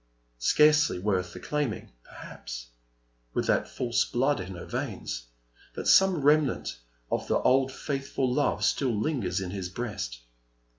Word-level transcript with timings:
Scarcely 0.39 0.97
worth 0.97 1.31
the 1.33 1.39
claiming, 1.39 1.91
perhaps, 2.03 2.69
with 3.35 3.45
that 3.45 3.67
false 3.69 4.03
blood 4.03 4.39
in 4.39 4.55
her 4.55 4.65
veins. 4.65 5.27
But 5.75 5.87
some 5.87 6.23
remnant 6.23 6.79
of 7.11 7.27
the 7.27 7.37
old 7.37 7.71
faithful 7.71 8.33
love 8.33 8.65
still 8.65 8.99
lingers 8.99 9.41
in 9.41 9.51
his 9.51 9.69
breast. 9.69 10.21